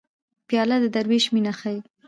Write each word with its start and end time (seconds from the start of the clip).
پیاله 0.47 0.77
د 0.81 0.85
دروېش 0.95 1.25
مینه 1.33 1.53
ښيي. 1.59 1.79